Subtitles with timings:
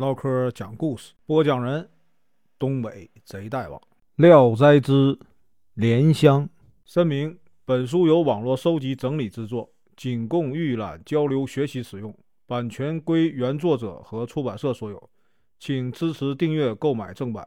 [0.00, 1.86] 唠嗑讲故事，播讲人：
[2.58, 3.78] 东北贼大王
[4.16, 5.18] 《聊斋之
[5.74, 6.44] 莲香》。
[6.86, 12.16] 声明：本书由网络收集整理制作，仅供预览、交流、学习使用，
[12.46, 15.10] 版权归原作者和出版社所有，
[15.58, 17.46] 请支持订阅、购买正版。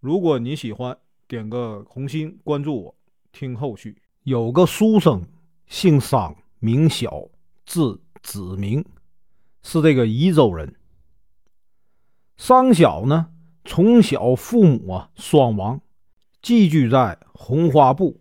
[0.00, 0.96] 如果你喜欢，
[1.28, 2.94] 点个红心，关注我，
[3.30, 3.94] 听后续。
[4.22, 5.22] 有个书生，
[5.66, 7.28] 姓商，名晓，
[7.66, 8.82] 字子明，
[9.62, 10.74] 是这个宜州人。
[12.42, 13.26] 桑小呢，
[13.66, 15.82] 从小父母啊双亡，
[16.40, 18.18] 寄居在红花埠。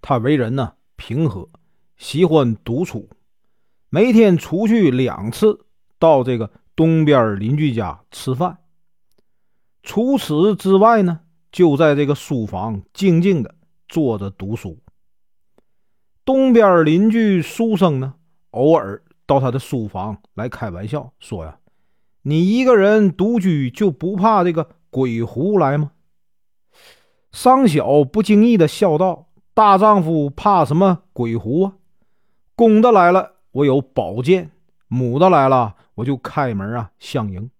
[0.00, 1.50] 他为人呢平和，
[1.98, 3.10] 喜欢独处，
[3.90, 5.66] 每天出去两次，
[5.98, 8.56] 到这个东边邻居家吃饭。
[9.82, 11.20] 除此之外呢？
[11.52, 13.54] 就在这个书房静静的
[13.86, 14.78] 坐着读书。
[16.24, 18.14] 东边邻居书生呢，
[18.52, 21.58] 偶尔到他的书房来开玩笑说：“呀，
[22.22, 25.92] 你一个人独居就不怕这个鬼狐来吗？”
[27.32, 31.72] 商小不经意的笑道：“大丈夫怕什么鬼狐啊？
[32.54, 34.50] 公的来了，我有宝剑；
[34.88, 37.50] 母的来了，我就开门啊相迎。”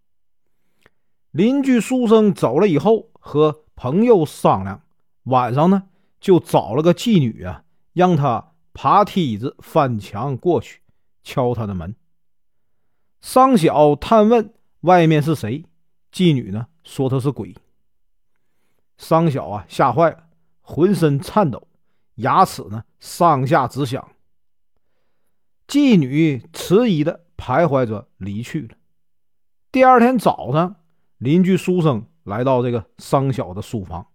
[1.30, 3.64] 邻居书生走了以后，和。
[3.80, 4.82] 朋友商量，
[5.22, 5.84] 晚上呢
[6.18, 10.80] 就找了个妓女啊，让她爬梯子翻墙过去，
[11.22, 11.94] 敲他的门。
[13.20, 15.64] 商小探问外面是谁，
[16.12, 17.54] 妓女呢说他是鬼。
[18.96, 20.28] 商小啊吓坏了，
[20.60, 21.68] 浑身颤抖，
[22.16, 24.08] 牙齿呢上下直响。
[25.66, 28.76] 妓女迟疑的徘徊着离去了。
[29.70, 30.76] 第二天早上，
[31.18, 32.06] 邻居书生。
[32.24, 34.06] 来到这个商小的书房，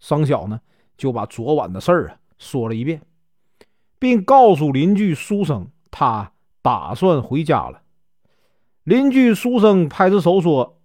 [0.00, 0.60] 商小呢
[0.96, 3.00] 就把昨晚的事儿啊说了一遍，
[3.96, 7.80] 并告诉邻居书生，他打算回家了。
[8.90, 10.80] 邻居书生拍着手说：“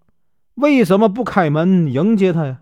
[0.53, 2.61] 为什么不开门迎接他呀？”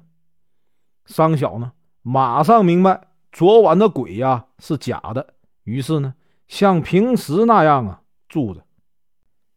[1.06, 5.34] 商小呢马上明白昨晚的鬼呀是假的，
[5.66, 6.14] 于是呢
[6.48, 8.64] 像平时那样啊住着。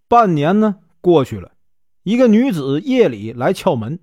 [0.09, 1.53] 半年呢过去了，
[2.03, 4.01] 一个女子夜里来敲门。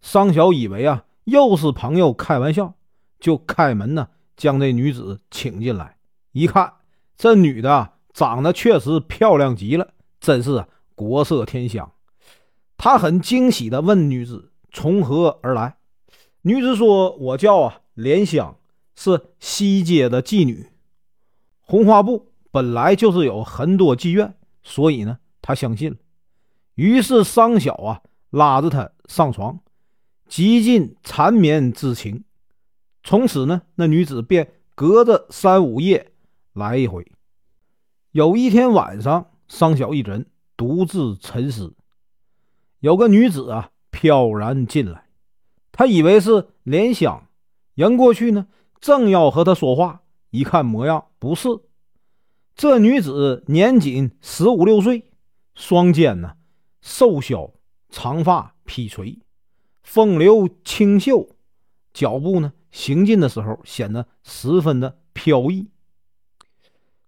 [0.00, 2.74] 商小以为啊，又是朋友开玩笑，
[3.20, 5.98] 就开门呢，将这女子请进来。
[6.32, 6.72] 一看，
[7.16, 11.92] 这女的长得确实漂亮极了，真是啊国色天香。
[12.76, 15.76] 他很惊喜地问女子从何而来。
[16.42, 18.58] 女子说：“我叫啊莲香，
[18.96, 20.66] 是西街的妓女。
[21.60, 24.34] 红花布本来就是有很多妓院，
[24.64, 25.96] 所以呢，他相信了。
[26.74, 29.60] 于是商小啊拉着他上床。”
[30.28, 32.24] 极尽缠绵之情，
[33.04, 36.10] 从此呢，那女子便隔着三五夜
[36.52, 37.06] 来一回。
[38.10, 40.26] 有一天晚上，商小一人
[40.56, 41.74] 独自沉思，
[42.80, 45.06] 有个女子啊飘然进来，
[45.70, 47.28] 他以为是莲香，
[47.74, 48.46] 迎过去呢，
[48.80, 51.48] 正要和她说话，一看模样不是。
[52.54, 55.10] 这女子年仅十五六岁，
[55.54, 56.36] 双肩呢
[56.80, 57.52] 瘦削，
[57.90, 59.18] 长发披垂。
[59.82, 61.28] 风流清秀，
[61.92, 65.68] 脚步呢行进的时候显得十分的飘逸。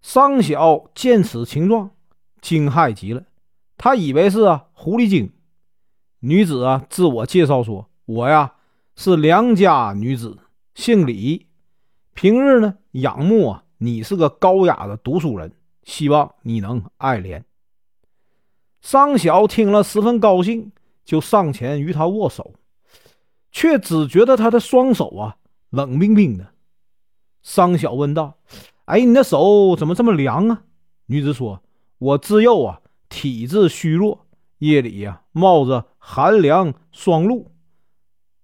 [0.01, 1.91] 商小见此情状，
[2.41, 3.25] 惊骇极了，
[3.79, 5.31] 他以为是啊狐狸精。
[6.19, 8.53] 女子啊自我介绍说：“我呀
[8.95, 10.37] 是良家女子，
[10.75, 11.47] 姓李，
[12.13, 17.41] 平日呢仰慕啊你是个高雅的读书人，希望你能爱怜。”
[18.81, 20.71] 商小听了十分高兴，
[21.03, 22.53] 就上前与她握手。
[23.51, 25.37] 却只觉得他的双手啊
[25.71, 26.53] 冷冰冰的。
[27.41, 28.37] 商小问道
[28.85, 30.61] ：“哎，你的手怎么这么凉啊？”
[31.07, 31.63] 女子说
[31.97, 32.79] ：“我自幼啊
[33.09, 34.27] 体质虚弱，
[34.59, 37.51] 夜里呀冒着寒凉霜露，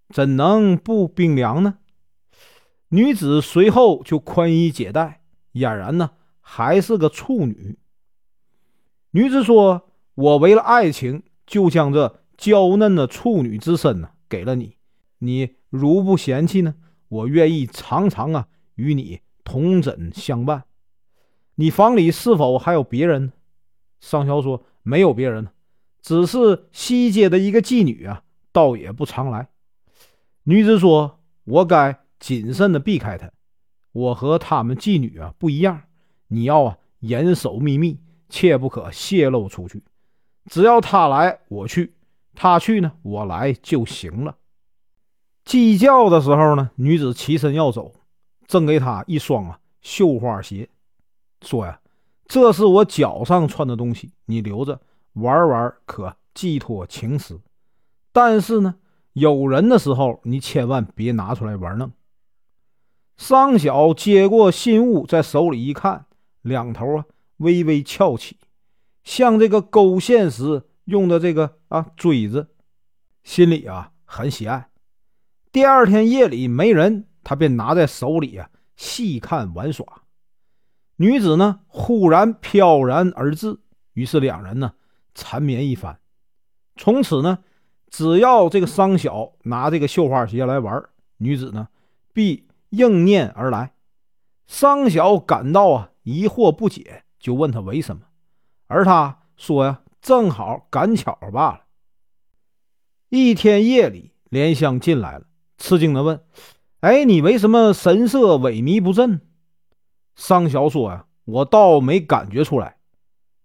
[0.10, 1.78] 怎能不冰凉呢？”
[2.90, 5.22] 女子随后就宽衣解带，
[5.54, 6.12] 俨然呢
[6.42, 7.78] 还是个处女。
[9.12, 14.76] 女子说：“我为了爱情，就将这娇嫩的处女之身呢给了你。”
[15.20, 16.76] 你如不嫌弃呢？
[17.08, 20.66] 我愿意常常啊与你同枕相伴。
[21.56, 23.32] 你房里是否还有别人？
[24.00, 25.48] 商小说没有别人，
[26.02, 29.48] 只是西街的一个妓女啊，倒也不常来。
[30.44, 33.32] 女子说：“我该谨慎的避开她。
[33.92, 35.82] 我和他们妓女啊不一样，
[36.28, 38.00] 你要啊严守秘密，
[38.30, 39.84] 切不可泄露出去。
[40.46, 41.92] 只要他来，我去；
[42.36, 44.38] 他去呢，我来就行了。”
[45.46, 47.94] 鸡叫的时候呢，女子起身要走，
[48.48, 50.70] 赠给他一双啊绣花鞋，
[51.42, 51.80] 说呀
[52.28, 54.82] ：“这是我脚上穿的东西，你留着
[55.14, 57.42] 玩玩，可寄托情思。”
[58.12, 58.76] 但是呢，
[59.14, 61.92] 有人的时候你千万别拿出来玩弄。
[63.18, 66.06] 桑晓接过信物，在手里一看，
[66.42, 67.06] 两头啊
[67.38, 68.38] 微微翘起，
[69.04, 72.50] 像这个勾线时用的这个啊锥子，
[73.24, 74.70] 心里啊很喜爱。
[75.52, 79.86] 第二天夜里没人，他便拿在手里啊细看玩耍。
[80.98, 83.60] 女子呢忽然飘然而至，
[83.94, 84.74] 于是两人呢
[85.14, 86.00] 缠绵一番。
[86.76, 87.40] 从此呢，
[87.90, 90.84] 只要这个桑晓拿这个绣花鞋来玩，
[91.18, 91.68] 女子呢
[92.14, 92.46] 必。
[92.72, 93.74] 应念而来，
[94.48, 98.02] 桑晓感到啊疑惑不解，就问他为什么，
[98.68, 101.62] 而他说呀，正好赶巧罢了。
[103.08, 105.26] 一天夜里，莲香进来了，
[105.58, 106.20] 吃惊的问
[106.82, 109.22] ：“哎，你为什么神色萎靡不振？”
[110.16, 112.78] 桑晓说呀：“我倒没感觉出来。”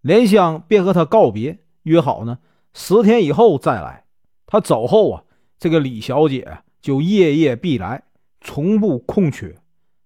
[0.03, 2.39] 莲香便和他告别，约好呢
[2.73, 4.05] 十天以后再来。
[4.47, 5.25] 他走后啊，
[5.59, 8.05] 这个李小姐就夜夜必来。
[8.41, 9.59] 从不空缺。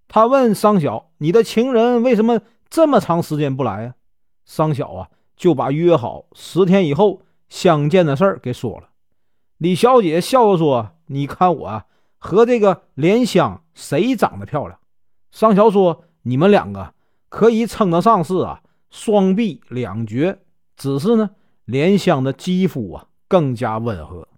[0.09, 3.95] 他问桑晓：“你的情人为什么这么长时间不来呀？”
[4.45, 8.89] 桑晓啊，就把约好十天以后相见的事儿给说了。
[9.59, 11.87] 李小姐笑着说：“你看我啊，
[12.19, 14.81] 和这个莲香谁长得漂亮？”
[15.31, 16.93] 桑晓说：“你们两个
[17.29, 18.61] 可以称得上是啊
[18.91, 20.41] 双璧两绝，
[20.77, 21.31] 只是呢，
[21.65, 24.29] 莲香的肌肤啊更加温和。”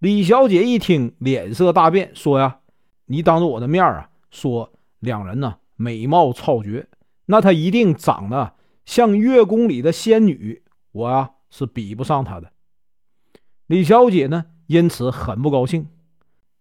[0.00, 2.60] 李小姐一听，脸色大变，说：“呀。”
[3.06, 6.88] 你当着我的面啊，说两人呢美貌超绝，
[7.26, 8.54] 那她一定长得
[8.86, 12.50] 像月宫里的仙女，我啊是比不上她的。
[13.66, 15.86] 李小姐呢因此很不高兴，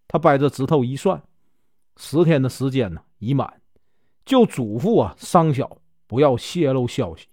[0.05, 1.23] 她掰着指头一算，
[1.95, 3.61] 十天的时间呢已满，
[4.25, 5.77] 就嘱咐啊桑晓
[6.07, 7.27] 不要泄露消息。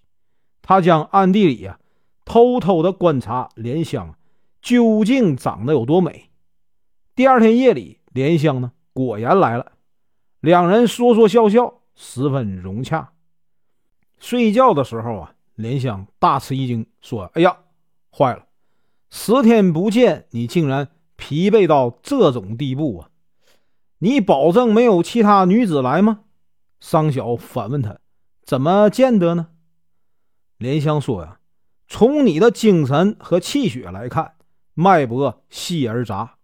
[0.62, 1.78] 他将暗地里啊
[2.25, 4.14] 偷偷的观察莲香
[4.62, 6.31] 究竟长得有多美。
[7.14, 8.72] 第二天夜里，莲香呢。
[8.92, 9.72] 果然来了，
[10.40, 13.12] 两人说说笑笑，十分融洽。
[14.19, 17.56] 睡觉的时候啊，莲香大吃一惊，说：“哎呀，
[18.10, 18.46] 坏了！
[19.08, 23.10] 十天不见，你竟然疲惫到这种地步啊！
[23.98, 26.25] 你保证没有其他女子来吗？”
[26.80, 27.98] 桑晓反问他
[28.44, 29.48] ：“怎么见得呢？”
[30.58, 31.38] 莲香说：“呀，
[31.86, 34.34] 从你的精神和气血来看，
[34.74, 36.36] 脉搏细而杂，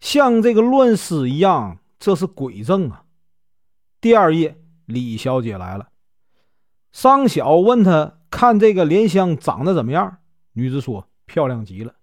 [0.00, 3.04] 像这个乱丝一样。”这是鬼症啊！
[4.00, 5.90] 第二夜，李小姐来了。
[6.90, 10.18] 桑晓问她看这个莲香长得怎么样？
[10.54, 11.94] 女子说：“漂亮极了。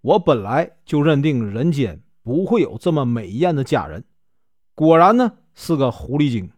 [0.00, 4.06] 我本来就认定人间不会有这么美艳的佳人，
[4.74, 6.50] 果然呢是个狐狸精。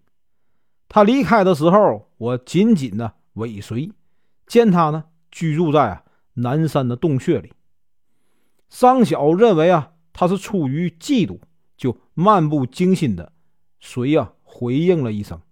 [0.88, 3.92] 他离开的时候，我紧紧的尾随，
[4.46, 6.04] 见他呢居住在啊
[6.34, 7.52] 南山的洞穴里。
[8.68, 11.38] 桑晓认为啊，他是出于嫉妒。”
[11.76, 13.32] 就漫不经心的
[13.80, 15.42] 随呀回应了一声。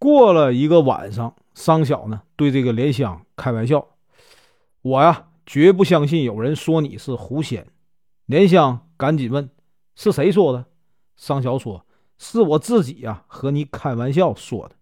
[0.00, 3.86] 过了一个晚上，桑晓呢对这个莲香开玩笑
[4.82, 7.68] ：“我呀绝不相信有人说你是狐仙。”
[8.26, 9.48] 莲香赶紧问
[9.94, 10.66] ：“是谁说的？”
[11.14, 11.85] 桑晓说
[12.18, 14.76] ：“是我自己呀，和你开玩笑说的。”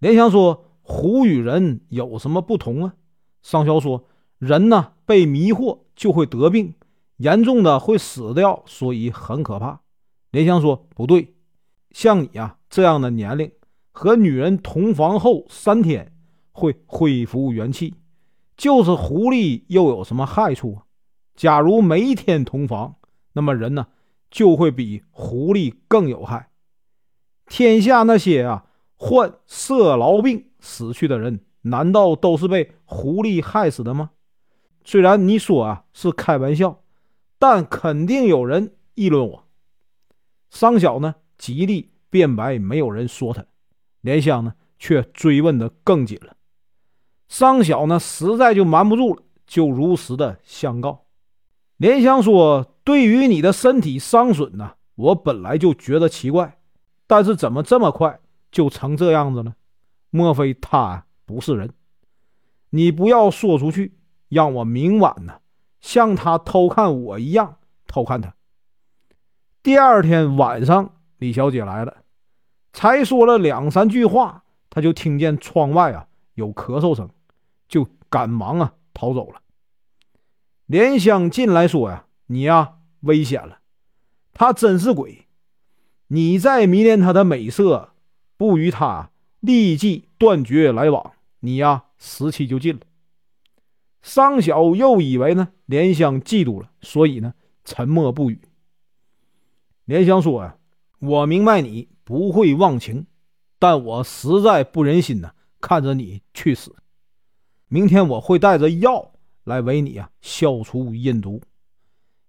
[0.00, 2.94] 莲香说：“狐与人有什么不同啊？”
[3.42, 4.06] 商萧说
[4.38, 6.74] ：“人呢被迷惑就会得病。”
[7.18, 9.80] 严重的会死掉，所以很可怕。
[10.32, 11.34] 莲香说：“不对，
[11.92, 13.52] 像你呀这样的年龄，
[13.92, 16.12] 和女人同房后三天
[16.50, 17.94] 会恢复元气。
[18.56, 20.82] 就是狐狸又有什么害处啊？
[21.36, 22.96] 假如每天同房，
[23.34, 23.86] 那么人呢
[24.30, 26.48] 就会比狐狸更有害。
[27.52, 28.64] 天下那些啊
[28.96, 34.12] 患色痨病死去的人，难道都是被狐狸害死的吗？
[34.84, 36.82] 虽然你说啊是开玩笑。”
[37.38, 39.44] 但肯定有人议论我。
[40.48, 43.44] 桑晓呢极力辩白，没有人说他。
[44.00, 46.34] 莲香呢却追问的更紧了。
[47.28, 51.04] 桑晓呢实在就瞒不住了，就如实的相告。
[51.76, 56.61] 莲香说：“对于你的身体伤损呢，我本来就觉得奇怪，
[57.12, 59.54] 但是怎么这么快就成这样子了？
[60.08, 61.74] 莫非他不是人？
[62.70, 63.98] 你不要说出去，
[64.30, 65.38] 让我明晚呢。”
[65.82, 68.34] 像他偷看我一样偷看他。
[69.62, 71.98] 第二天晚上，李小姐来了，
[72.72, 77.10] 才说了两三句话，他就听见窗外啊有咳嗽声，
[77.68, 79.42] 就赶忙啊逃走了。
[80.64, 83.58] 莲香进来说呀：“你呀危险了，
[84.32, 85.26] 他真是鬼，
[86.14, 87.94] 你再迷恋他的美色，
[88.36, 92.82] 不与他立即断绝来往，你呀死期就近了。”
[94.02, 97.32] 桑晓又以为呢莲香嫉妒了，所以呢
[97.64, 98.42] 沉默不语。
[99.86, 100.58] 莲香说呀
[101.00, 103.06] ：“我明白你不会忘情，
[103.58, 106.76] 但我实在不忍心呢看着你去死。
[107.68, 109.12] 明天我会带着药
[109.44, 111.40] 来为你啊消除阴毒。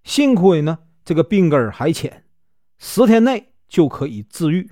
[0.05, 2.23] 幸亏呢这个病根还浅，
[2.79, 4.69] 十天内就可以治愈。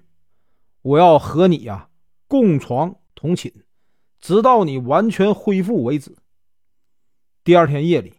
[0.83, 1.89] 我要和你呀
[2.27, 3.51] 共床同寝，
[4.19, 6.15] 直到你完全恢复为止。”
[7.43, 8.13] 第二天夜里，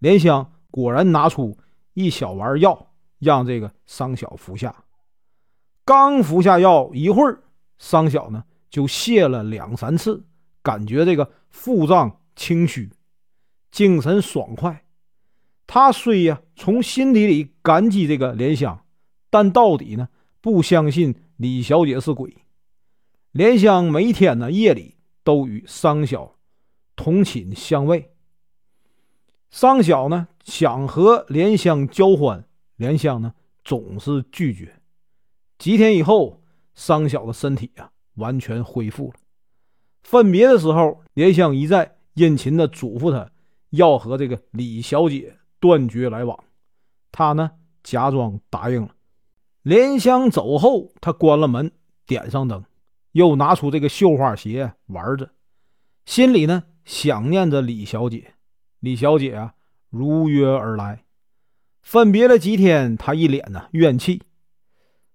[0.00, 1.56] 莲香果然拿出
[1.92, 2.90] 一小丸药。
[3.20, 4.84] 让这个桑晓服下，
[5.82, 7.42] 刚服下药一会儿，
[7.78, 10.26] 桑晓呢就泻了两三次，
[10.62, 12.90] 感觉这个腹胀清虚，
[13.70, 14.84] 精神爽快。
[15.66, 18.84] 他虽呀从心底里感激这个莲香，
[19.30, 20.10] 但到底呢
[20.44, 22.36] 不相信李小姐是鬼。
[23.32, 26.36] 莲香每天呢夜里都与桑晓
[26.94, 28.08] 同寝相偎，
[29.50, 32.44] 桑晓呢想和莲香交欢。
[32.76, 33.32] 莲香呢
[33.64, 34.82] 总是拒绝。
[35.56, 36.42] 几天以后，
[36.74, 39.14] 桑晓的身体啊完全恢复了。
[40.02, 43.30] 分别的时候，莲香一再殷勤的嘱咐他，
[43.70, 46.38] 要和这个李小姐断绝来往。
[47.10, 47.50] 他呢
[47.82, 48.93] 假装答应了。
[49.64, 51.72] 莲香走后，他关了门，
[52.06, 52.62] 点上灯，
[53.12, 55.30] 又拿出这个绣花鞋玩着，
[56.04, 58.34] 心里呢想念着李小姐。
[58.80, 59.54] 李小姐啊
[59.88, 61.04] 如约而来。
[61.80, 64.20] 分别了几天，他一脸呢怨气。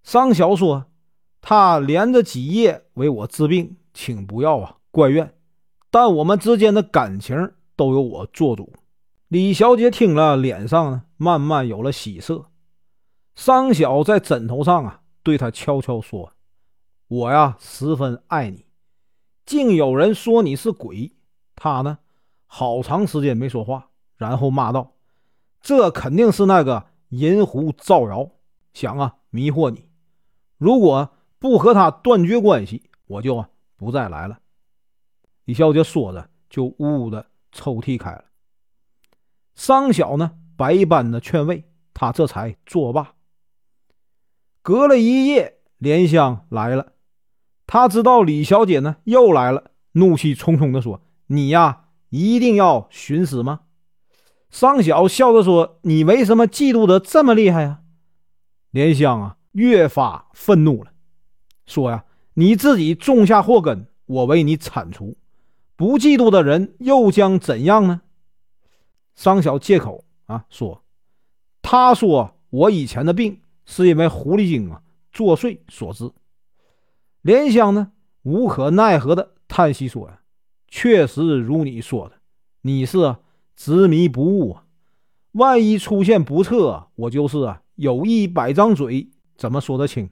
[0.02, 0.88] 桑晓说
[1.42, 5.32] ：“他连着几夜为我治病，请不要啊怪怨。
[5.92, 8.74] 但我们之间的感情都由我做主。”
[9.30, 12.48] 李小姐听了，脸上呢慢慢有了喜色。
[13.42, 16.34] 桑晓在枕头上啊对他悄悄说
[17.08, 18.66] ：“我呀十分爱你。”
[19.48, 21.14] 竟有人说你是鬼。
[21.56, 22.00] 他呢
[22.48, 24.92] 好长时间没说话，然后骂道。
[25.62, 28.30] 这肯定是那个银狐造谣，
[28.74, 29.88] 想啊迷惑你。
[30.58, 34.38] 如果不和他断绝关系，我就啊不再来了。
[35.46, 38.26] 李小姐说着，就呜呜的抽泣开了。
[39.56, 43.14] 桑晓呢，百般的劝慰，他这才作罢。
[44.70, 46.92] 隔了一夜，莲香来了，
[47.66, 53.62] 他知道李小姐呢又来了，怒气冲冲的说：“你呀，一定要寻死吗？”
[54.52, 57.80] 桑晓笑着说：“你为什么嫉妒的这么厉害呀？”
[58.70, 60.92] 莲香啊，越发愤怒了，
[61.66, 65.18] 说：“呀，你自己种下祸根，我为你铲除。
[65.76, 68.02] 不嫉妒的人又将怎样呢？”
[69.18, 70.84] 桑晓借口啊说
[71.64, 76.12] ：“他说我以前的病是因为狐狸精啊作祟所致。”
[77.22, 77.92] 莲香呢，
[78.24, 80.22] 无可奈何的叹息说：“呀，
[80.68, 82.16] 确实如你说的，
[82.64, 83.16] 你是。”
[83.60, 84.64] 执迷不悟啊！
[85.34, 90.10] 万一出现不测，我就是啊有一百张嘴，怎么说得清？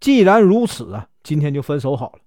[0.00, 2.20] 既然如此啊，今天就分手好了。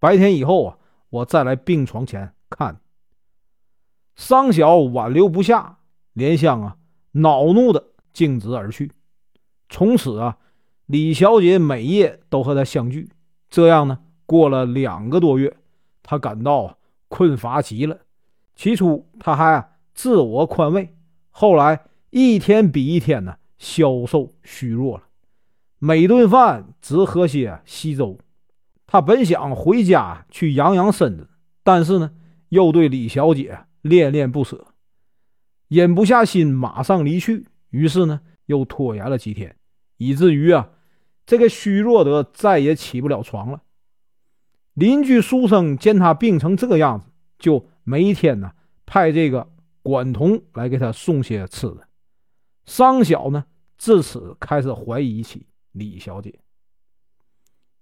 [0.00, 2.80] 白天以后啊，我再来病床前看。
[4.16, 5.78] 桑晓挽留不下，
[6.14, 6.78] 莲香啊
[7.12, 8.90] 恼怒的径直而去。
[9.68, 10.38] 从此啊，
[10.86, 13.10] 李小姐每夜都和他相聚。
[13.48, 15.56] 这样呢，过了两个多月，
[16.02, 17.98] 他感到困乏极了。
[18.54, 19.70] 起初他还啊。
[19.96, 20.94] 自我宽慰，
[21.30, 25.04] 后来一天比一天呢消瘦虚弱了，
[25.78, 28.18] 每顿饭只喝些稀粥。
[28.86, 31.30] 他本想回家去养养身子，
[31.62, 32.10] 但是呢
[32.50, 34.66] 又对李小姐恋恋不舍，
[35.68, 39.55] 忍不下心马上离去，于是呢又拖延了几天，
[39.96, 40.70] 以至于啊
[41.26, 43.62] 这个虚弱的再也起不了床了。
[44.74, 47.06] 邻居书生见他病成这个样子，
[47.38, 48.52] 就每天呢
[48.84, 49.48] 派这个。
[49.82, 51.86] 管童来给他送些吃的，
[52.64, 53.44] 桑晓呢
[53.78, 56.40] 自此开始怀疑起李小姐，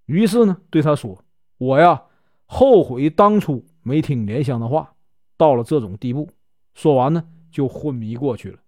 [0.05, 1.25] 于是呢对他说
[1.57, 2.03] ：“我呀
[2.45, 4.93] 后悔当初没听莲香的话，
[5.39, 6.29] 到了这种地步。”
[6.77, 8.59] 说完呢就昏迷过去了。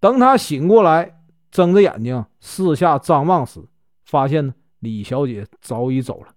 [0.00, 1.17] 等他醒过来，
[1.50, 3.60] 睁着眼睛四下张望时，
[4.04, 6.34] 发现呢李小姐早已走了，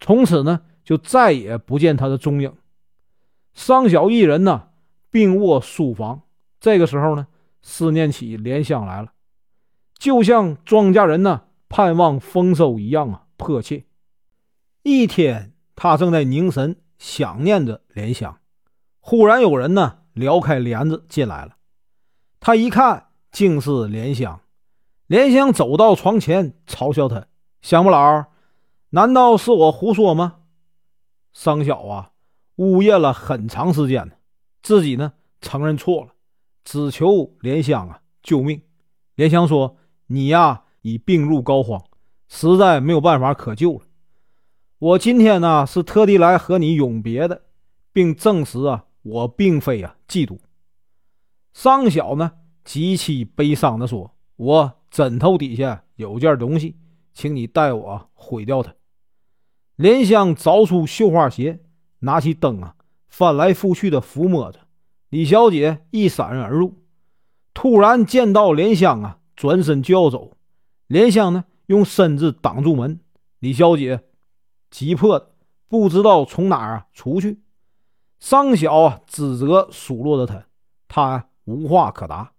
[0.00, 2.52] 从此呢就再也不见她的踪影。
[3.54, 4.68] 桑小一人呢。
[5.12, 6.22] 病卧书房，
[6.60, 7.26] 这个时候呢，
[7.62, 9.10] 思念起莲香来了，
[9.98, 13.86] 就像庄稼人呢盼望丰收一样啊，迫切。
[14.84, 18.38] 一天，他正在凝神想念着莲香，
[19.00, 21.56] 忽然有人呢撩开帘子进来了。
[22.38, 24.40] 他一看，竟是莲香。
[25.06, 27.26] 莲香走到床前，嘲笑他
[27.62, 28.26] ：“乡不老，
[28.90, 30.36] 难道是我胡说吗？”
[31.32, 32.12] 桑晓啊，
[32.56, 34.14] 呜咽了很长时间呢。
[34.62, 36.10] 自己呢承认错了，
[36.64, 38.62] 只求莲香啊救命。
[39.14, 41.82] 莲香说：“你呀已病入膏肓，
[42.28, 43.80] 实在没有办法可救了。
[44.78, 47.42] 我今天呢是特地来和你永别的，
[47.92, 50.38] 并证实啊我并非啊嫉妒。”
[51.52, 52.32] 桑晓呢
[52.64, 56.76] 极其悲伤地说：“我枕头底下有件东西，
[57.12, 58.74] 请你代我毁掉它。”
[59.76, 61.60] 莲香找出绣花鞋，
[62.00, 62.76] 拿起灯啊，
[63.08, 64.60] 翻来覆去的抚摸着。
[65.08, 66.82] 李小姐一闪而入。
[67.52, 70.36] 突然见到莲香啊，转身就要走。
[70.86, 73.00] 莲香呢，用身子挡住门。
[73.38, 74.04] 李小姐
[74.70, 75.32] 急迫的
[75.66, 77.40] 不知道从哪儿啊出去。
[78.18, 80.46] 桑晓啊，指责数落着他，
[80.86, 82.32] 他无话可答。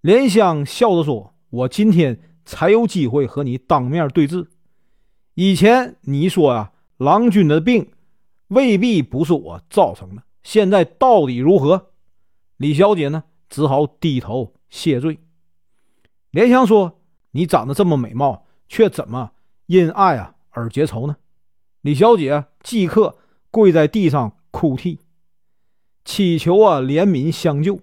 [0.00, 4.48] 莲香笑着说：“我今天才有机会和你当面对质。
[5.34, 7.90] 以前你说呀，郎君的病
[8.48, 11.90] 未必不是我造成的，现在到底如何？”
[12.58, 13.24] 李小姐呢？
[13.48, 15.18] 只好低头谢罪。
[16.30, 17.00] 莲香说
[17.32, 19.30] ：“你长得这么美貌，却怎么
[19.64, 21.16] 因爱啊而结仇呢？”
[21.80, 23.16] 李小姐即刻
[23.50, 24.98] 跪在地上哭泣，
[26.04, 27.80] 祈求啊怜悯相救。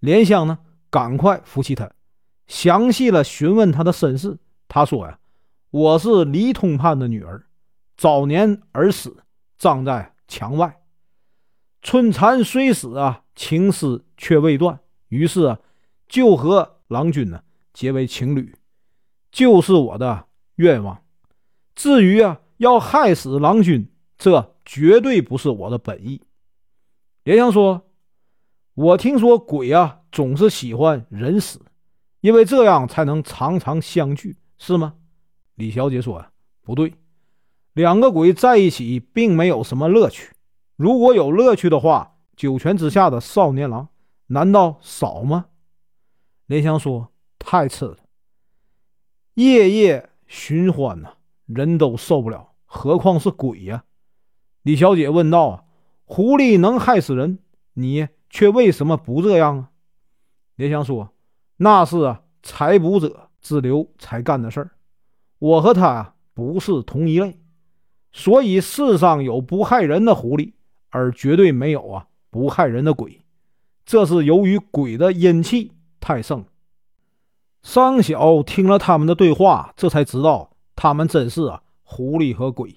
[0.00, 0.58] 莲香呢，
[0.90, 1.90] 赶快扶起他，
[2.46, 4.38] 详细了询问他的身世。
[4.68, 5.18] 他说：“呀，
[5.70, 7.46] 我是李通判的女儿，
[7.96, 9.16] 早年儿死，
[9.56, 10.80] 葬在墙外。
[11.82, 14.78] 春蚕虽死啊，情丝却未断。”
[15.08, 15.58] 于是啊，
[16.08, 17.42] 就和郎君呢
[17.72, 18.54] 结为情侣，
[19.32, 21.02] 就是我的愿望。
[21.74, 26.22] 至于啊，要害死郎君，这绝对不是我的本意。
[27.24, 27.89] 莲香说
[28.80, 31.60] ：“我听说鬼啊总是喜欢人死，
[32.22, 34.94] 因为这样才能常常相聚，是吗？”
[35.56, 36.24] 李小姐说
[36.64, 36.94] ：“不对，
[37.74, 40.32] 两个鬼在一起并没有什么乐趣。
[40.76, 43.88] 如果有乐趣的话，九泉之下的少年郎。”
[44.28, 45.46] 难道少吗？
[46.46, 47.98] 莲香说：“太次了，
[49.34, 51.14] 夜夜寻欢呐，
[51.44, 53.84] 人都受不了，何况是鬼呀？”
[54.62, 55.66] 李小姐问道
[56.06, 57.40] ：“狐狸能害死人，
[57.74, 59.70] 你却为什么不这样啊？”
[60.56, 61.10] 莲香说
[61.58, 64.70] ：“那是啊，采捕者之流才干的事儿。
[65.38, 67.38] 我和他不是同一类，
[68.12, 70.52] 所以世上有不害人的狐狸，
[70.88, 73.20] 而绝对没有啊不害人的鬼。”
[73.86, 76.44] 这是由于鬼的阴气太盛。
[77.62, 82.76] 桑晓听了他们的对话，这才知道他们真是啊狐狸和鬼。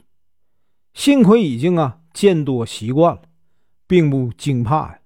[0.94, 3.22] 幸亏已经啊见多习惯了，
[3.86, 5.00] 并不惊怕呀。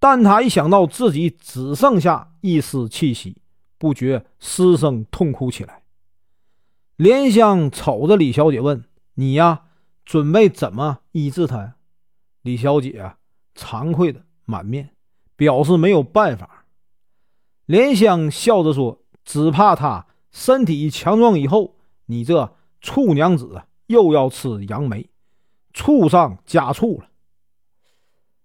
[0.00, 3.36] 但他一想到自己只剩下一丝气息，
[3.78, 5.84] 不觉失声痛哭起来。
[6.96, 8.84] 莲香瞅着李小姐问
[9.14, 9.66] ：“你呀，
[10.04, 11.76] 准备怎么医治他呀？”
[12.42, 13.12] 李小姐，
[13.54, 14.90] 惭愧的满面。
[15.36, 16.66] 表示没有办法。
[17.64, 25.08] 莲香笑着说：“只怕他身体强壮以后，你这醋娘子又要吃杨梅，
[25.72, 27.08] 醋上加醋了。”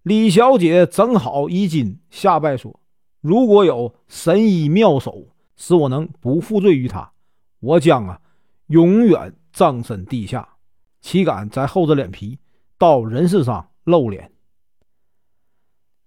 [0.05, 2.79] 李小姐正好衣襟，下拜说
[3.21, 7.11] ：“如果有神医妙手，使我能不负罪于他，
[7.59, 8.21] 我将啊
[8.67, 10.47] 永远葬身地下，
[11.01, 12.37] 岂敢再厚着脸皮
[12.77, 14.31] 到人世上露脸？”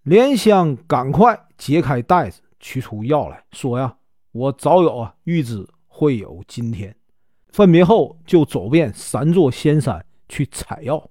[0.06, 3.96] 莲香赶快揭开袋子，取出药来说：“呀，
[4.30, 6.94] 我早有啊预知会有今天。”
[7.50, 11.10] 分别后就走遍三座仙山去采药，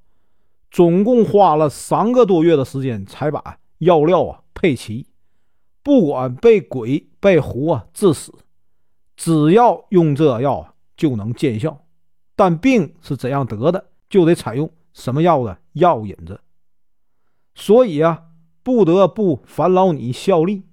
[0.71, 5.07] 总共花了三个多月的时间才把药料啊配齐。
[5.83, 8.33] 不管被鬼被狐啊致死，
[9.15, 11.85] 只要用这药啊就能见效。
[12.35, 16.41] 但病是怎样得的，就得采用什么药的药引子。
[17.55, 18.23] 所以啊。
[18.67, 20.63] 不得不烦劳你效力。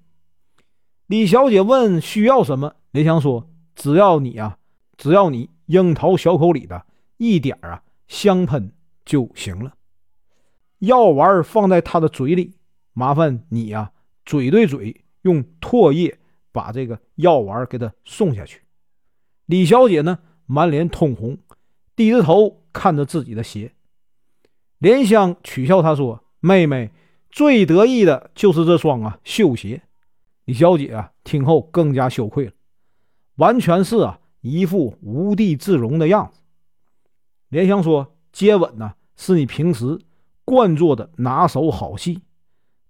[1.07, 4.57] 李小姐问：“需要什么？”莲香说：“只要你啊，
[4.97, 8.73] 只要你樱桃小口里的一点啊香喷
[9.05, 9.71] 就行了。
[10.79, 12.55] 药丸放在他的嘴里，
[12.93, 13.91] 麻烦你呀，
[14.25, 16.17] 嘴对嘴用唾液
[16.51, 18.61] 把这个药丸给他送下去。”
[19.45, 21.37] 李小姐呢，满脸通红，
[21.95, 23.73] 低着头看着自己的鞋。
[24.79, 26.91] 莲香取笑她说：“妹妹。”
[27.31, 29.81] 最得意的就是这双啊绣鞋，
[30.45, 32.53] 李小姐啊听后更加羞愧了，
[33.35, 36.39] 完全是啊一副无地自容的样子。
[37.49, 39.99] 莲香说：“接吻呢是你平时
[40.45, 42.21] 惯做的拿手好戏，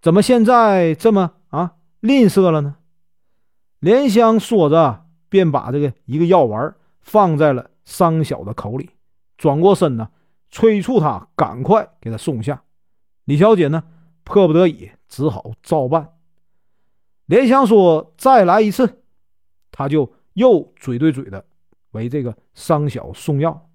[0.02, 2.76] 怎么现在这么啊吝啬了呢？”
[3.80, 8.92] 莲香说着，便把这个一个药丸放在了桑晓的口里，
[9.38, 10.10] 转过身呢，
[10.50, 12.64] 催促他赶快给他送下。
[13.24, 13.84] 李小姐呢？
[14.24, 16.14] 迫不得已只好照办。
[17.28, 19.04] 莲香说：“再来一次。”
[19.70, 21.46] 他就又嘴对嘴的
[21.92, 23.70] 为这个桑晓送药，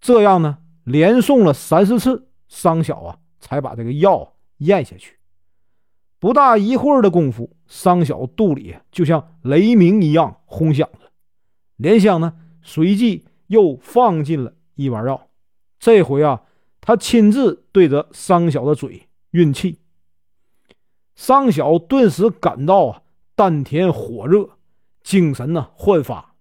[0.00, 5.16] 这样呢，连送了三四次，桑小啊才把这个药咽下去。
[6.18, 11.12] 不大一会儿的功夫，桑小肚里就像雷鸣一样轰响着。
[11.76, 15.28] 莲香呢，随即又放进了一碗药。
[15.78, 16.42] 这回啊，
[16.80, 19.78] 他亲自对着桑小的嘴运气。
[21.14, 23.02] 桑小顿时感到啊，
[23.36, 24.50] 丹田火热，
[25.04, 26.34] 精神呢焕发。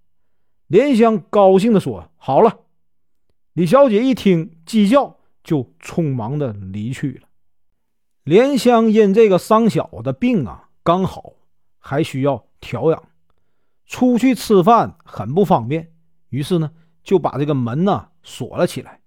[0.66, 2.62] 莲香高兴地说：“好了。”
[3.54, 5.17] 李小姐一听鸡叫，
[5.48, 7.30] 就匆忙的离去了。
[8.26, 11.36] 莲香因这个桑小的病啊刚好，
[11.80, 13.02] 还需要调养，
[13.86, 15.94] 出去吃饭很不方便，
[16.28, 19.00] 于是呢就把这个门呢锁了起来。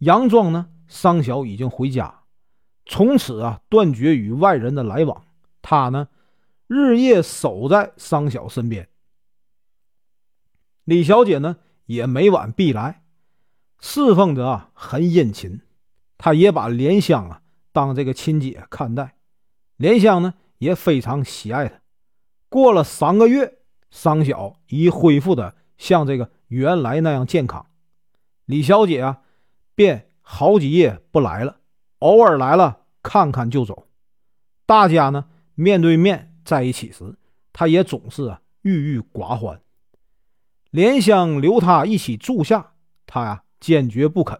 [0.00, 2.22] 佯装呢桑小已经回家，
[2.86, 5.26] 从此啊断绝与外人的来往。
[5.60, 6.08] 他呢
[6.66, 8.88] 日夜守在桑小身边。
[10.84, 13.04] 李小姐呢也每晚必来，
[13.78, 15.60] 侍奉着啊很殷勤，
[16.22, 17.42] 他也把莲香啊。
[17.72, 19.16] 当这个亲姐看待，
[19.76, 21.80] 莲香呢也非常喜爱他。
[22.48, 23.58] 过了三个月，
[23.90, 27.66] 桑小已恢复的像这个原来那样健康。
[28.44, 29.22] 李小姐啊，
[29.74, 31.56] 便好几夜不来了，
[31.98, 33.88] 偶尔来了看看就走。
[34.64, 35.24] 大家呢
[35.56, 37.16] 面对面在一起时，
[37.52, 39.60] 他也总是啊郁郁寡欢。
[40.70, 42.74] 莲香留他一起住下，
[43.06, 44.38] 他呀坚决不肯。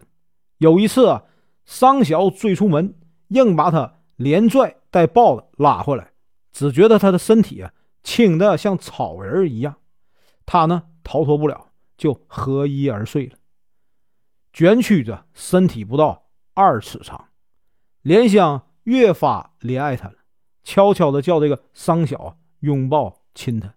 [0.59, 1.25] 有一次啊，
[1.64, 2.94] 桑小追出门。
[3.29, 6.12] 硬把他连拽带抱的拉回来，
[6.53, 7.72] 只觉得他的身体啊
[8.03, 9.77] 轻的像草人一样，
[10.44, 13.38] 他呢逃脱不了，就合衣而睡了。
[14.53, 17.29] 卷曲着身体不到二尺长，
[18.03, 20.16] 莲香越发怜爱他了，
[20.62, 23.75] 悄悄的叫这个桑小啊拥抱亲他，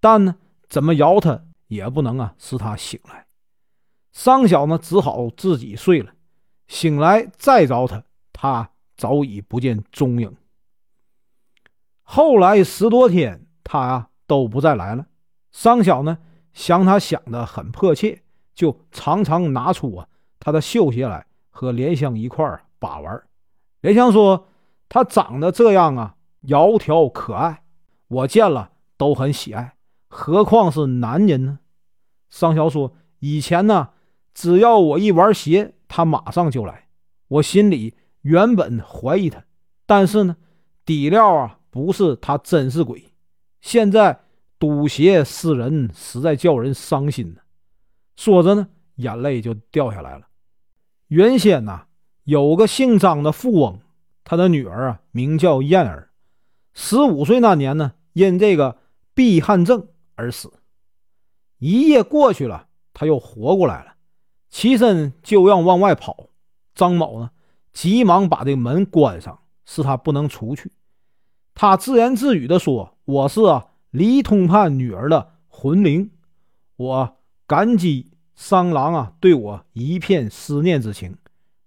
[0.00, 0.36] 但呢
[0.70, 3.26] 怎么摇他也不能啊使他醒来。
[4.10, 6.14] 桑小呢只好自己睡了，
[6.70, 8.04] 醒来再找他。
[8.32, 10.34] 他早已不见踪影。
[12.02, 15.04] 后来十多天，他呀都不再来了。
[15.50, 16.16] 商小呢
[16.52, 18.22] 想他想的很迫切，
[18.54, 20.06] 就常常拿出啊
[20.38, 23.20] 他的绣鞋来和莲香一块儿把玩。
[23.80, 24.46] 莲香说
[24.88, 27.64] ：“他长得这样啊，窈窕可爱，
[28.06, 29.74] 我见了都很喜爱，
[30.08, 31.58] 何况是男人呢？”
[32.30, 33.90] 商小说：“以前呢，
[34.32, 36.86] 只要我一玩鞋，他马上就来，
[37.28, 39.42] 我心里。”原本怀疑他，
[39.86, 40.36] 但是呢，
[40.84, 43.02] 底料啊不是他真是鬼。
[43.62, 44.20] 现在
[44.58, 47.40] 赌邪示人，实在叫人伤心呢。
[48.16, 50.28] 说着呢，眼泪就掉下来了。
[51.06, 51.86] 原先呐，
[52.24, 53.80] 有个姓张的富翁，
[54.22, 56.10] 他的女儿啊名叫燕儿，
[56.74, 58.76] 十五岁那年呢，因这个
[59.14, 60.52] 闭汗症而死。
[61.56, 63.94] 一夜过去了，他又活过来了，
[64.50, 66.26] 起身就要往外跑。
[66.74, 67.30] 张某呢？
[67.72, 70.72] 急忙把这门关上，使他不能出去。
[71.54, 76.10] 他自言自语地说：“我是啊，李通判女儿的魂灵，
[76.76, 81.16] 我感激商郎啊对我一片思念之情，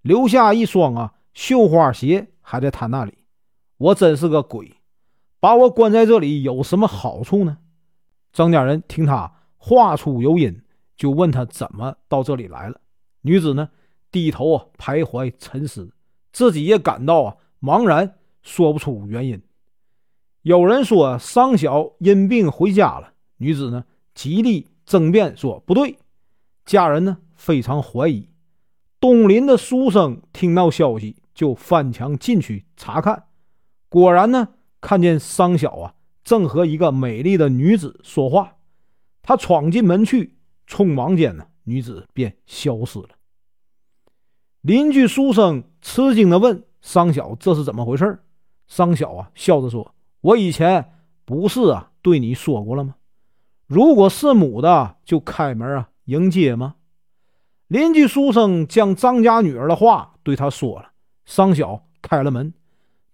[0.02, 3.20] 留下一双啊绣花鞋还在他那里。
[3.78, 4.78] 我真是个鬼，
[5.40, 7.60] 把我关在这里有什么好处呢？”
[8.34, 10.63] 张家人听他话出有因，
[10.96, 12.80] 就问他怎么到这里来了。
[13.22, 13.70] 女子呢？
[14.12, 15.92] 低头啊，徘徊沉思，
[16.32, 19.42] 自己也感到啊茫然，说不出原因。
[20.44, 25.98] 有人说桑小因病回家了，女子呢极力争辩说不对。
[26.66, 28.30] 家人呢非常怀疑。
[29.00, 33.24] 东邻的书生听到消息，就翻墙进去查看，
[33.90, 38.58] 果然呢看见桑小啊正和一个美丽的女子说话。
[39.24, 43.10] 他闯进门去，匆忙间呢女子便消失了。
[44.62, 48.24] 邻居书生吃惊的问：“桑小，这是怎么回事？”
[48.68, 50.94] 桑小啊，笑着说：“我以前
[51.26, 52.96] 不是啊，对你说过了吗？
[53.68, 56.76] 如果是母的，就开门啊，迎接吗？”
[57.68, 60.92] 邻居书生将张家女儿的话对他说了。
[61.26, 62.54] 桑小开了门，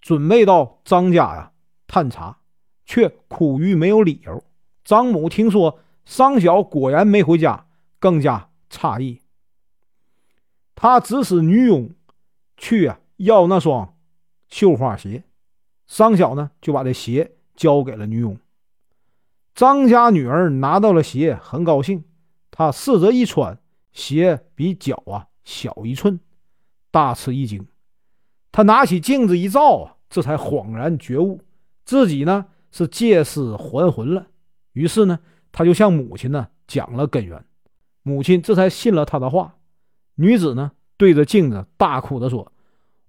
[0.02, 1.52] 准备到张家呀
[1.88, 2.38] 探查，
[2.86, 4.44] 却苦于没有理由。
[4.84, 7.68] 张母听说桑小果然没回家，
[8.00, 9.22] 更加诧异。
[10.76, 11.92] 他指使女佣
[12.58, 13.96] 去啊要那双
[14.48, 15.24] 绣花鞋，
[15.88, 18.38] 桑小呢就把这鞋交给了女佣。
[19.54, 22.06] 张家女儿拿到了鞋，很高兴。
[22.50, 23.60] 她试着一穿，
[23.92, 26.20] 鞋比脚啊小一寸，
[26.92, 27.68] 大吃一惊。
[28.52, 31.42] 她拿起镜子一照啊，这才恍然觉悟，
[31.84, 34.28] 自己呢是借尸还魂了。
[34.74, 35.20] 于是呢，
[35.52, 37.44] 他就向母亲呢讲了根源，
[38.04, 39.56] 母亲这才信了他的话。
[40.16, 42.52] 女子呢对着镜子大哭的说：“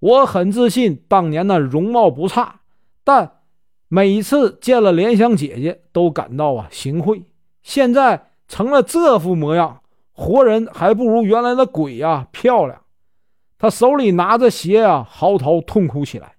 [0.01, 2.61] 我很自信，当年呢容貌不差，
[3.05, 3.41] 但
[3.89, 7.25] 每次见了莲香姐姐都感到啊心愧。
[7.63, 12.81] 现在成了这副模样，活人还不如原来的鬼呀漂亮。”
[13.59, 16.37] 他手里拿着鞋啊，嚎啕痛哭起来。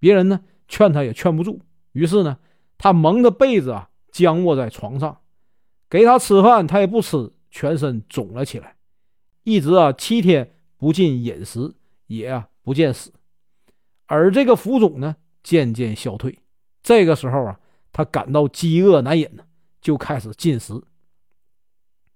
[0.00, 1.60] 别人呢劝他也劝不住，
[1.92, 2.38] 于是呢，
[2.76, 3.88] 他蒙着被子啊。
[4.10, 5.18] 僵卧在床上，
[5.94, 8.74] 给他吃饭，他也不吃，全身肿了起来，
[9.44, 11.72] 一直啊七天不进饮食，
[12.08, 13.12] 也啊不见死。
[14.06, 16.40] 而这个浮肿呢渐渐消退。
[16.82, 17.60] 这个时候啊，
[17.92, 19.44] 他感到饥饿难忍呢，
[19.80, 20.82] 就开始进食。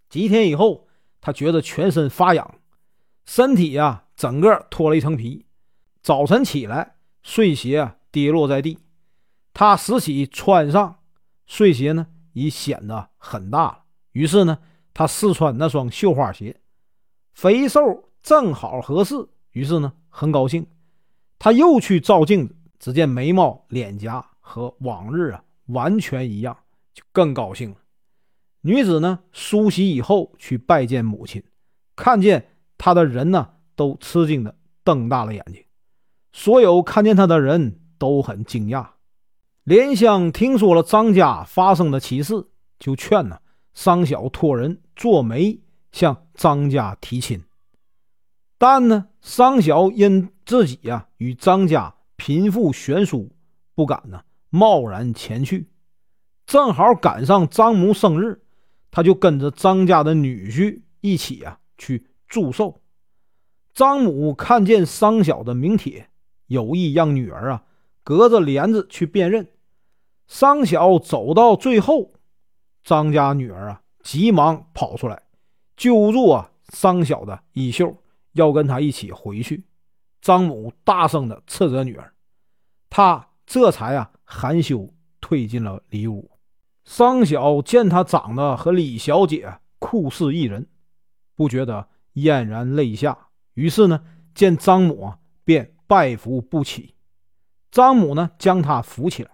[0.08, 0.88] 几天以后，
[1.20, 2.56] 他觉得全身发痒，
[3.24, 5.46] 身体呀整个脱了一层皮。
[6.02, 8.80] 早晨起来，睡鞋啊跌落在地，
[9.54, 10.98] 他拾起穿上。
[11.46, 12.08] 睡鞋呢
[12.38, 14.58] 已显得很大了，于是呢，
[14.94, 16.60] 他试穿那双绣花鞋，
[17.32, 19.14] 肥瘦正好合适。
[19.52, 20.66] 于是呢，很高兴，
[21.38, 26.56] 他又去照镜子，只见眉毛、脸颊和往日啊完全一样，
[26.94, 27.76] 就更高兴了。
[28.60, 31.42] 女子呢梳洗以后去拜见母亲，
[31.96, 35.64] 看见她的人呢都吃惊的瞪大了眼睛，
[36.32, 38.86] 所有看见她的人都很惊讶。
[39.68, 42.46] 莲香听说了张家发生的奇事，
[42.78, 43.38] 就劝呢
[43.74, 45.60] 桑晓托人做媒
[45.92, 47.44] 向张家提亲。
[48.56, 53.30] 但呢桑晓因自己呀与张家贫富悬殊，
[53.74, 55.68] 不敢呢贸然前去。
[56.46, 58.40] 正好赶上张母生日，
[58.90, 62.80] 他就跟着张家的女婿一起啊去祝寿。
[63.74, 66.08] 张母看见桑晓的名帖，
[66.46, 67.64] 有意让女儿啊
[68.02, 69.46] 隔着帘子去辨认。
[70.28, 72.12] 桑晓走到最后，
[72.84, 75.22] 张家女儿啊，急忙跑出来，
[75.74, 77.96] 揪住啊桑晓的衣袖，
[78.32, 79.64] 要跟他一起回去。
[80.20, 82.12] 张母大声的斥责女儿，
[82.90, 86.30] 他这才啊含羞退进了里屋。
[86.84, 90.66] 桑晓见他长得和李小姐酷似一人，
[91.34, 93.16] 不觉得嫣然泪下，
[93.54, 96.94] 于是呢，见张母啊，便拜服不起。
[97.70, 99.30] 张母呢，将他扶起来。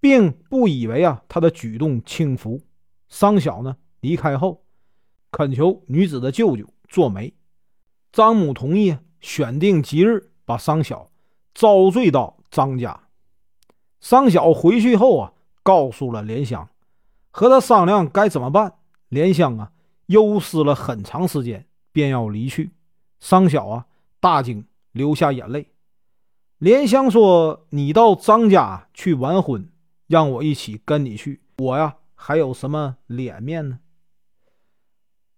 [0.00, 2.60] 并不以为啊他的举动轻浮。
[3.08, 4.64] 桑晓呢离开后，
[5.30, 7.34] 恳求女子的舅舅做媒。
[8.12, 11.10] 张母同意，选定吉日把桑晓
[11.54, 13.08] 招赘到张家。
[14.00, 15.32] 桑晓回去后啊，
[15.62, 16.68] 告诉了莲香，
[17.30, 18.74] 和他商量该怎么办。
[19.08, 19.72] 莲香啊
[20.06, 22.70] 忧思了很长时间，便要离去。
[23.18, 23.86] 桑晓啊
[24.18, 25.68] 大惊，流下眼泪。
[26.58, 29.70] 莲香说：“你到张家去完婚。”
[30.10, 33.78] 让我一起跟你去，我呀还有什么脸面呢？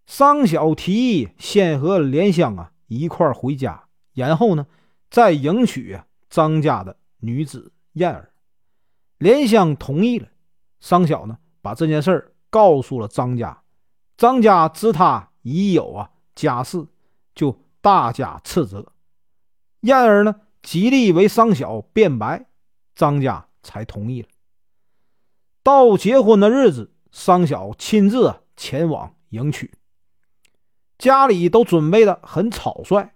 [0.07, 4.67] 桑晓提议先和莲香啊一块儿回家，然后呢
[5.11, 8.33] 再迎娶张家的女子燕儿。
[9.19, 10.29] 莲香同意了。
[10.81, 13.63] 桑晓呢把这件事儿告诉了张家，
[14.17, 16.87] 张家知他已有啊家室，
[17.35, 18.91] 就大加斥责。
[19.81, 22.47] 燕儿呢极力为桑晓辩白，
[22.95, 24.29] 张家才同意了。
[25.63, 29.73] 到结婚的日子，桑晓亲自前往迎娶，
[30.99, 33.15] 家里都准备的很草率。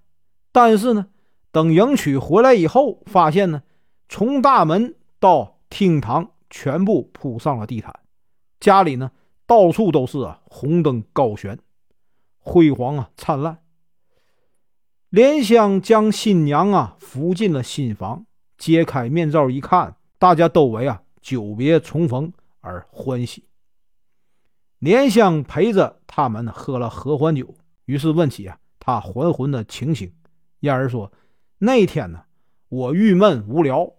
[0.52, 1.08] 但是呢，
[1.50, 3.62] 等迎娶回来以后，发现呢，
[4.08, 7.98] 从大门到厅堂全部铺上了地毯，
[8.60, 9.10] 家里呢
[9.46, 11.58] 到处都是啊红灯高悬，
[12.38, 13.58] 辉煌啊灿烂。
[15.08, 21.02] 莲香将新娘啊扶进了新房，揭开面罩一看，大家都为啊。
[21.26, 23.48] 久别重逢而欢喜。
[24.78, 27.52] 莲香陪着他们喝了合欢酒，
[27.86, 30.12] 于是问起啊他还魂的情形。
[30.60, 31.10] 燕儿说
[31.58, 32.22] ：“那天呢，
[32.68, 33.92] 我郁闷无聊，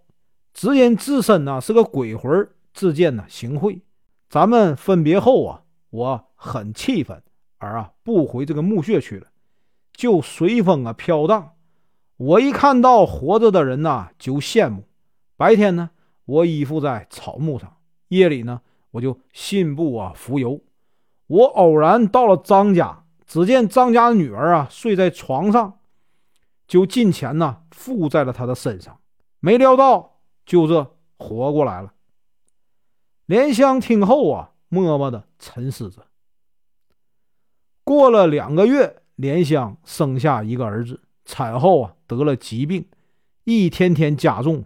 [0.53, 3.81] 只因自身呢是个鬼魂，自见呢行贿。
[4.29, 7.21] 咱们分别后啊，我很气愤，
[7.57, 9.27] 而啊不回这个墓穴去了，
[9.91, 11.55] 就随风啊飘荡。
[12.15, 14.85] 我一看到活着的人呐，就羡慕。
[15.35, 15.89] 白天呢。”
[16.27, 17.77] 我依附在草木上，
[18.09, 18.61] 夜里呢，
[18.91, 20.61] 我就信步啊浮游。
[21.27, 25.79] 我偶然到了张家，只见张家的女儿啊睡在床上，
[26.67, 28.99] 就近前呢附在了她的身上。
[29.39, 31.93] 没料到就这活过来了。
[33.25, 36.05] 莲香听后啊，默默的沉思着。
[37.85, 42.85] 过了两个月，莲香生下一个儿子，产后啊得了疾病，
[43.45, 44.65] 一天天加重。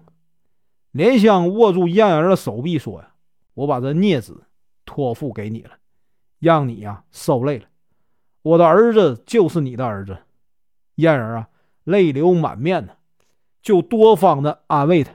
[0.92, 3.14] 莲香握住燕儿的手臂，说：“呀，
[3.54, 4.44] 我把这孽子
[4.86, 5.72] 托付给你了，
[6.40, 7.66] 让你呀受累了。
[8.42, 10.18] 我的儿子就是你的儿子。”
[10.96, 11.50] 燕儿啊，
[11.86, 12.94] 泪流满面呢，
[13.62, 15.14] 就多方的安慰他。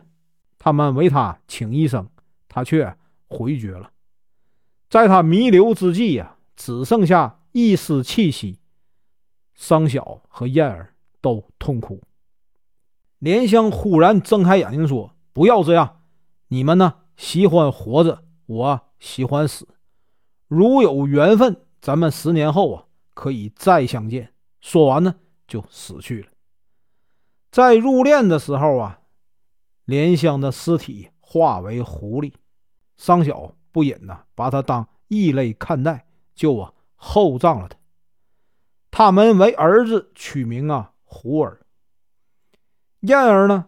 [0.58, 2.08] 他们为他请医生，
[2.48, 2.96] 他却
[3.28, 3.92] 回绝了。
[4.88, 8.58] 在他弥留之际呀，只剩下一丝气息。
[9.54, 12.02] 桑晓和燕儿都痛哭。
[13.18, 16.00] 莲香忽然睁开眼睛说：“不要这样，
[16.48, 19.68] 你们呢喜欢活着，我喜欢死。
[20.48, 26.28] 如有缘分，咱们十年后啊可以再相见。”说完呢，就死去了。
[27.50, 29.00] 在入殓的时候啊，
[29.84, 32.32] 莲香的尸体化为狐狸，
[32.96, 37.76] 桑晓不忍呐，把他当异类看待，就啊厚葬了他。
[38.90, 41.60] 他们为儿子取名啊胡儿。
[43.00, 43.66] 燕儿呢，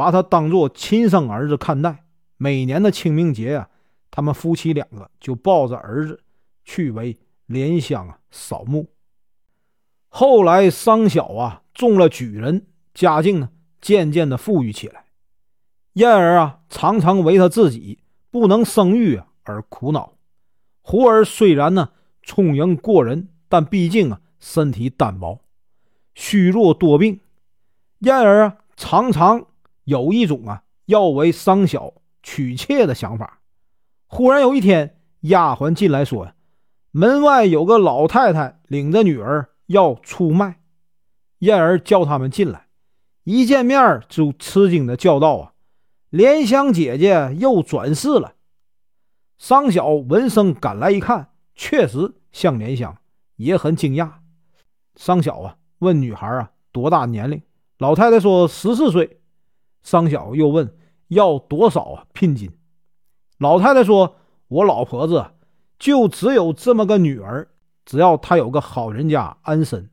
[0.00, 2.06] 把他当做亲生儿子看待。
[2.38, 3.68] 每年的清明节啊，
[4.10, 6.22] 他们夫妻两个就抱着儿子
[6.64, 8.88] 去为莲香啊扫墓。
[10.08, 15.04] 后来桑晓啊中了举人，家境呢渐渐的富裕起来。
[15.92, 17.98] 燕儿啊常常为他自己
[18.30, 20.14] 不能生育而苦恼。
[20.80, 21.90] 胡儿虽然呢
[22.22, 25.42] 聪颖过人，但毕竟啊身体单薄，
[26.14, 27.20] 虚弱多病。
[27.98, 28.56] 燕儿啊。
[28.82, 29.44] 常常
[29.90, 33.40] 有一种啊要为桑晓娶妾的想法。
[34.06, 36.32] 忽然有一天，丫鬟进来说
[36.92, 40.60] ：“门外有个老太太领着女儿要出卖。”
[41.40, 42.68] 燕儿叫他们进来，
[43.24, 45.52] 一见面就吃惊的叫道：“啊，
[46.10, 48.34] 莲香姐姐又转世了。”
[49.38, 52.96] 桑晓闻声赶来一看，确实像莲香，
[53.36, 54.10] 也很惊讶。
[54.94, 57.42] 桑晓啊问女孩啊多大年龄？
[57.78, 59.16] 老太太说：“十四岁。”
[59.82, 60.76] 桑晓又问
[61.08, 62.06] ：“要多少？
[62.12, 62.50] 聘金？”
[63.38, 64.16] 老太太说
[64.48, 65.32] ：“我老婆子
[65.78, 67.48] 就只有这么个女儿，
[67.84, 69.90] 只要她有个好人家安身，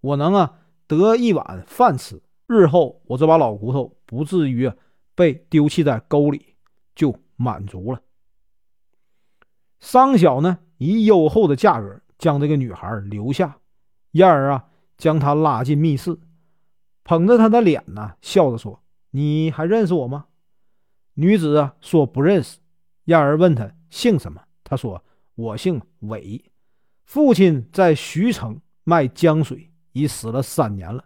[0.00, 4.70] 我能啊得一碗饭吃，日后我这把老骨头不至于
[5.14, 6.56] 被丢弃在沟里，
[6.94, 8.00] 就满足了。”
[9.80, 13.56] 桑晓呢以优厚的价格将这个女孩留下，
[14.10, 14.66] 燕儿啊
[14.98, 16.18] 将她拉进密室。
[17.02, 20.26] 捧着她的脸呢，笑着说：“你还认识我吗？”
[21.14, 22.58] 女子啊说：“不认识。”
[23.06, 25.02] 燕儿问他姓什么，他说
[25.34, 26.44] ：“我姓韦，
[27.04, 31.04] 父亲在徐城卖浆水，已死了三年了。”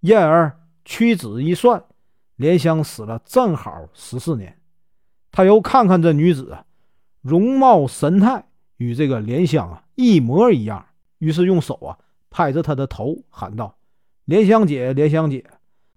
[0.00, 1.82] 燕儿屈指一算，
[2.36, 4.60] 莲香死了正好十四年。
[5.30, 6.58] 他又看看这女子，
[7.22, 10.84] 容貌神态与这个莲香啊一模一样，
[11.18, 11.98] 于是用手啊
[12.28, 13.78] 拍着她的头，喊道。
[14.24, 15.44] 莲香姐，莲香姐，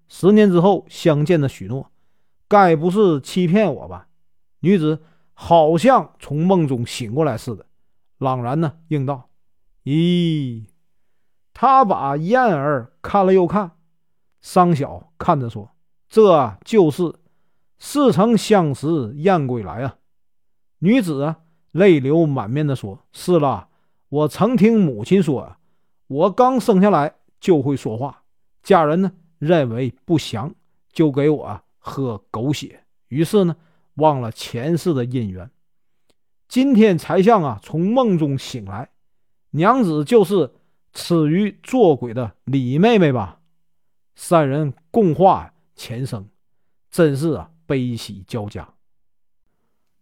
[0.08, 1.90] 十年之后相见的许诺，
[2.48, 4.08] 该不是欺骗我吧？
[4.60, 7.66] 女子好像从梦中醒过来似的，
[8.18, 9.28] 朗然呢应道
[9.84, 10.64] ：“咦。”
[11.52, 13.72] 他把燕儿看了又看，
[14.40, 15.70] 桑晓看着说
[16.08, 17.14] ：“这就是
[17.78, 19.96] 似曾相识燕归来啊。”
[20.80, 21.38] 女子啊
[21.70, 23.68] 泪流满面的说：“是了，
[24.08, 25.56] 我曾听母亲说，
[26.08, 28.22] 我刚生下来就会说话。”
[28.62, 30.54] 家人呢认为不祥，
[30.92, 33.56] 就给我喝狗血，于是呢
[33.94, 35.50] 忘了前世的姻缘。
[36.48, 38.90] 今天才像啊从梦中醒来，
[39.50, 40.54] 娘子就是
[40.92, 43.40] 痴于做鬼的李妹妹吧？
[44.14, 46.28] 三人共话前生，
[46.90, 48.68] 真是啊悲喜交加。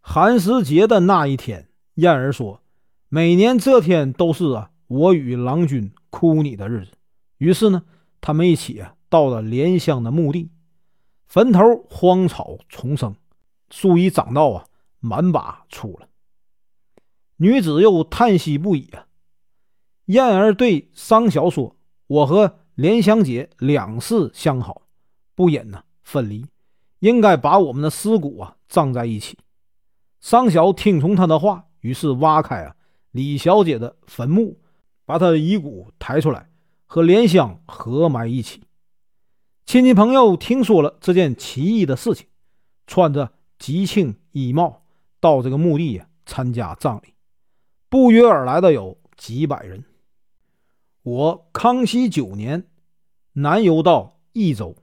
[0.01, 2.61] 寒食节的那一天，燕儿说
[3.09, 6.93] ：“每年这天都是啊我与郎君哭你的日子。”
[7.39, 7.83] 于是呢。
[8.25, 10.49] 他们一起啊，到了莲香的墓地，
[11.27, 13.15] 坟头荒草丛生，
[13.69, 14.65] 树已长到啊
[15.01, 16.09] 满把粗了。
[17.37, 19.07] 女子又叹息不已啊。
[20.07, 21.77] 燕儿对桑晓说
[22.09, 24.81] ：“我和莲香姐两世相好，
[25.35, 26.47] 不忍呢分离，
[27.01, 29.37] 应该把我们的尸骨啊葬在一起。”
[30.21, 32.75] 桑晓听从他的话，于是挖开啊
[33.11, 34.59] 李小姐的坟墓，
[35.05, 36.49] 把她的遗骨抬出来。
[36.87, 38.63] 和莲香合埋一起，
[39.65, 42.27] 亲戚朋友听说了这件奇异的事情，
[42.87, 44.85] 穿着吉庆衣帽
[45.21, 47.15] 到这个墓地参加葬礼，
[47.89, 49.85] 不约而来的有几百人。
[51.03, 52.69] 我康熙九年
[53.33, 54.77] 南游到益州，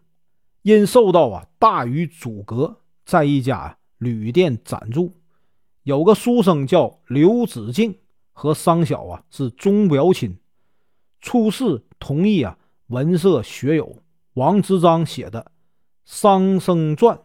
[0.64, 5.14] 因受到啊大雨阻隔，在一家旅店暂住。
[5.84, 8.00] 有个书生叫刘子敬，
[8.32, 10.38] 和桑小啊是钟表亲。
[11.22, 12.58] 出世同意啊，
[12.88, 13.98] 文社学友
[14.34, 15.42] 王之章写的
[16.06, 17.18] 《桑生传》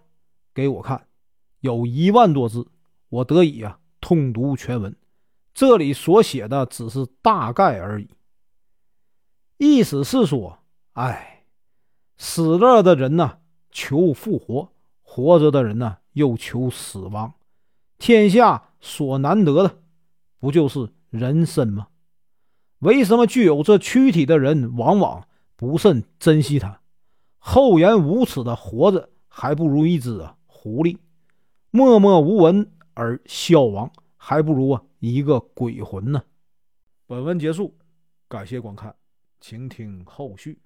[0.55, 1.07] 给我看，
[1.61, 2.67] 有一万多字，
[3.11, 4.97] 我得以啊通读全文。
[5.53, 8.09] 这里所写的只是大概而已，
[9.59, 10.59] 意思是说，
[10.95, 11.45] 哎，
[12.17, 13.39] 死了的人呢
[13.71, 17.35] 求复活，活着的人呢又求死亡，
[17.99, 19.79] 天下所难得的，
[20.39, 21.89] 不就是人生吗？
[22.79, 26.81] 为什么具有这躯体的人往往不甚珍惜它？
[27.47, 30.97] 厚颜无耻的活着，还不如一只啊狐狸；
[31.71, 36.25] 默默无闻而消亡，还不如啊一个鬼魂呢。
[37.07, 37.77] 本文结束，
[38.29, 38.97] 感谢观看，
[39.43, 40.59] 请听后续。